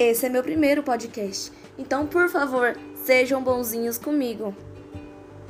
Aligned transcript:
Esse 0.00 0.24
é 0.24 0.28
meu 0.30 0.42
primeiro 0.42 0.82
podcast, 0.82 1.52
então 1.76 2.06
por 2.06 2.26
favor, 2.30 2.74
sejam 3.04 3.42
bonzinhos 3.42 3.98
comigo. 3.98 4.54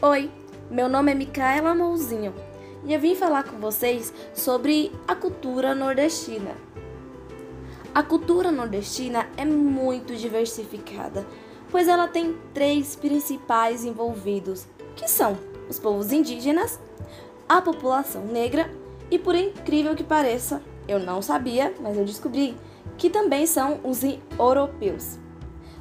Oi, 0.02 0.28
meu 0.68 0.88
nome 0.88 1.12
é 1.12 1.14
Micaela 1.14 1.72
Mouzinho 1.72 2.34
e 2.84 2.92
eu 2.92 2.98
vim 2.98 3.14
falar 3.14 3.44
com 3.44 3.60
vocês 3.60 4.12
sobre 4.34 4.90
a 5.06 5.14
cultura 5.14 5.72
nordestina. 5.72 6.50
A 7.94 8.02
cultura 8.02 8.50
nordestina 8.50 9.28
é 9.36 9.44
muito 9.44 10.16
diversificada, 10.16 11.24
pois 11.70 11.86
ela 11.86 12.08
tem 12.08 12.36
três 12.52 12.96
principais 12.96 13.84
envolvidos, 13.84 14.66
que 14.96 15.06
são 15.08 15.38
os 15.68 15.78
povos 15.78 16.10
indígenas, 16.10 16.80
a 17.48 17.62
população 17.62 18.24
negra 18.24 18.68
e, 19.12 19.16
por 19.16 19.36
incrível 19.36 19.94
que 19.94 20.02
pareça, 20.02 20.60
eu 20.88 20.98
não 20.98 21.22
sabia, 21.22 21.72
mas 21.80 21.96
eu 21.96 22.04
descobri 22.04 22.56
que 23.00 23.08
também 23.08 23.46
são 23.46 23.80
os 23.82 24.02
europeus. 24.38 25.18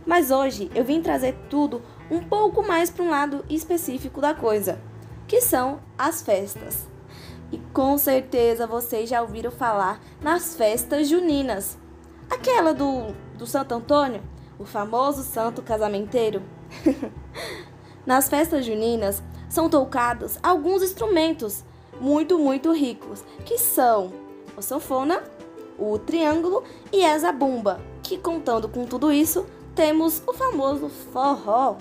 Mas 0.05 0.31
hoje 0.31 0.71
eu 0.73 0.85
vim 0.85 1.01
trazer 1.01 1.35
tudo 1.49 1.81
um 2.09 2.23
pouco 2.23 2.65
mais 2.65 2.89
para 2.89 3.03
um 3.03 3.09
lado 3.09 3.43
específico 3.49 4.21
da 4.21 4.33
coisa, 4.33 4.79
que 5.27 5.41
são 5.41 5.81
as 5.97 6.21
festas. 6.21 6.87
E 7.51 7.57
com 7.73 7.97
certeza 7.97 8.65
vocês 8.65 9.09
já 9.09 9.21
ouviram 9.21 9.51
falar 9.51 9.99
nas 10.21 10.55
festas 10.55 11.09
juninas. 11.09 11.77
Aquela 12.29 12.73
do, 12.73 13.13
do 13.37 13.45
Santo 13.45 13.75
Antônio, 13.75 14.23
o 14.57 14.63
famoso 14.63 15.21
santo 15.21 15.61
casamenteiro. 15.61 16.41
nas 18.07 18.29
festas 18.29 18.65
juninas 18.65 19.21
são 19.49 19.69
tocados 19.69 20.39
alguns 20.41 20.81
instrumentos 20.81 21.65
muito, 21.99 22.39
muito 22.39 22.71
ricos, 22.71 23.25
que 23.45 23.57
são 23.57 24.13
a 24.55 24.61
sanfona, 24.61 25.21
o 25.79 25.97
triângulo 25.97 26.63
e 26.91 27.05
a 27.05 27.17
zabumba, 27.17 27.79
que 28.03 28.17
contando 28.17 28.67
com 28.67 28.85
tudo 28.85 29.11
isso, 29.11 29.45
temos 29.73 30.21
o 30.27 30.33
famoso 30.33 30.89
forró. 30.89 31.77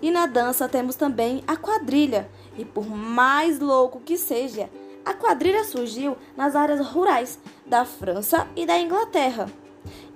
E 0.00 0.10
na 0.10 0.26
dança 0.26 0.68
temos 0.68 0.96
também 0.96 1.44
a 1.46 1.56
quadrilha, 1.56 2.28
e 2.58 2.64
por 2.64 2.86
mais 2.86 3.60
louco 3.60 4.00
que 4.00 4.18
seja, 4.18 4.68
a 5.04 5.14
quadrilha 5.14 5.64
surgiu 5.64 6.16
nas 6.36 6.56
áreas 6.56 6.84
rurais 6.84 7.38
da 7.64 7.84
França 7.84 8.46
e 8.56 8.66
da 8.66 8.78
Inglaterra. 8.78 9.46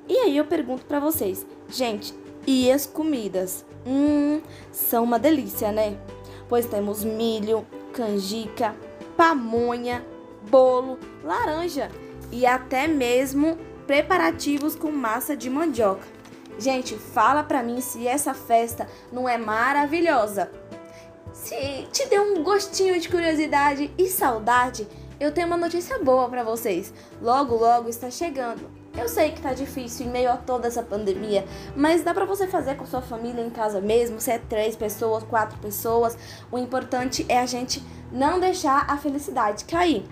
E 0.08 0.16
aí 0.18 0.36
eu 0.36 0.44
pergunto 0.44 0.84
para 0.84 1.00
vocês, 1.00 1.46
gente, 1.68 2.14
e 2.46 2.70
as 2.70 2.86
comidas? 2.86 3.64
Hum, 3.86 4.40
são 4.72 5.04
uma 5.04 5.18
delícia, 5.18 5.70
né? 5.70 5.96
Pois 6.48 6.66
temos 6.66 7.04
milho, 7.04 7.64
canjica, 7.92 8.74
pamonha, 9.16 10.04
bolo, 10.48 10.98
laranja 11.24 11.90
e 12.30 12.46
até 12.46 12.86
mesmo 12.86 13.58
preparativos 13.86 14.74
com 14.74 14.90
massa 14.90 15.36
de 15.36 15.48
mandioca. 15.48 16.06
Gente, 16.58 16.94
fala 16.96 17.42
pra 17.42 17.62
mim 17.62 17.80
se 17.80 18.06
essa 18.06 18.32
festa 18.32 18.88
não 19.12 19.28
é 19.28 19.36
maravilhosa. 19.36 20.50
Se 21.32 21.86
te 21.92 22.06
deu 22.08 22.22
um 22.22 22.42
gostinho 22.42 22.98
de 22.98 23.08
curiosidade 23.08 23.92
e 23.98 24.08
saudade, 24.08 24.88
eu 25.20 25.32
tenho 25.32 25.46
uma 25.46 25.56
notícia 25.56 25.98
boa 25.98 26.28
para 26.28 26.42
vocês. 26.42 26.92
Logo, 27.20 27.54
logo 27.56 27.88
está 27.88 28.10
chegando. 28.10 28.68
Eu 28.98 29.08
sei 29.08 29.30
que 29.30 29.42
tá 29.42 29.52
difícil 29.52 30.06
em 30.06 30.10
meio 30.10 30.30
a 30.30 30.38
toda 30.38 30.66
essa 30.66 30.82
pandemia, 30.82 31.44
mas 31.76 32.02
dá 32.02 32.14
para 32.14 32.24
você 32.24 32.46
fazer 32.46 32.76
com 32.76 32.86
sua 32.86 33.02
família 33.02 33.44
em 33.44 33.50
casa 33.50 33.78
mesmo, 33.78 34.18
se 34.18 34.30
é 34.30 34.38
três 34.38 34.74
pessoas, 34.74 35.22
quatro 35.22 35.58
pessoas. 35.58 36.16
O 36.50 36.56
importante 36.56 37.26
é 37.28 37.38
a 37.38 37.46
gente 37.46 37.82
não 38.10 38.40
deixar 38.40 38.90
a 38.90 38.96
felicidade 38.96 39.66
cair. 39.66 40.04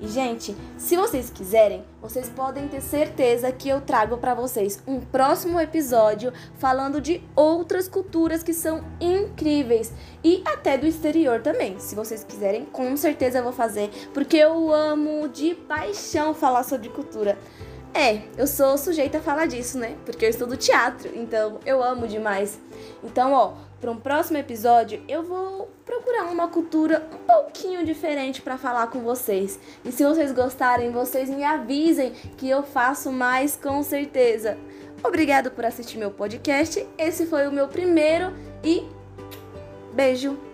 E 0.00 0.08
gente, 0.08 0.56
se 0.76 0.96
vocês 0.96 1.30
quiserem, 1.30 1.84
vocês 2.00 2.28
podem 2.28 2.68
ter 2.68 2.80
certeza 2.80 3.52
que 3.52 3.68
eu 3.68 3.80
trago 3.80 4.18
para 4.18 4.34
vocês 4.34 4.82
um 4.86 5.00
próximo 5.00 5.60
episódio 5.60 6.32
falando 6.58 7.00
de 7.00 7.22
outras 7.34 7.88
culturas 7.88 8.42
que 8.42 8.52
são 8.52 8.84
incríveis 9.00 9.92
e 10.22 10.42
até 10.44 10.76
do 10.76 10.86
exterior 10.86 11.40
também. 11.40 11.78
Se 11.78 11.94
vocês 11.94 12.24
quiserem, 12.24 12.64
com 12.64 12.96
certeza 12.96 13.38
eu 13.38 13.44
vou 13.44 13.52
fazer, 13.52 13.90
porque 14.12 14.36
eu 14.36 14.72
amo 14.72 15.28
de 15.28 15.54
paixão 15.54 16.34
falar 16.34 16.64
sobre 16.64 16.88
cultura. 16.88 17.38
É, 17.94 18.22
eu 18.36 18.44
sou 18.48 18.76
sujeita 18.76 19.18
a 19.18 19.20
falar 19.20 19.46
disso, 19.46 19.78
né? 19.78 19.96
Porque 20.04 20.24
eu 20.24 20.30
estudo 20.30 20.56
teatro, 20.56 21.12
então 21.14 21.60
eu 21.64 21.80
amo 21.80 22.08
demais. 22.08 22.58
Então, 23.04 23.32
ó, 23.32 23.52
para 23.80 23.88
um 23.88 23.96
próximo 23.96 24.36
episódio 24.36 25.00
eu 25.06 25.22
vou 25.22 25.70
procurar 25.84 26.24
uma 26.24 26.48
cultura 26.48 27.06
um 27.14 27.18
pouquinho 27.18 27.84
diferente 27.84 28.42
para 28.42 28.58
falar 28.58 28.88
com 28.88 29.00
vocês. 29.00 29.60
E 29.84 29.92
se 29.92 30.02
vocês 30.04 30.32
gostarem, 30.32 30.90
vocês 30.90 31.30
me 31.30 31.44
avisem 31.44 32.10
que 32.36 32.50
eu 32.50 32.64
faço 32.64 33.12
mais 33.12 33.54
com 33.54 33.80
certeza. 33.84 34.58
Obrigado 35.04 35.52
por 35.52 35.64
assistir 35.64 35.96
meu 35.96 36.10
podcast. 36.10 36.84
Esse 36.98 37.26
foi 37.26 37.46
o 37.46 37.52
meu 37.52 37.68
primeiro 37.68 38.34
e 38.64 38.88
beijo. 39.92 40.53